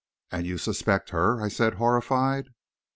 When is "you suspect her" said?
0.47-1.39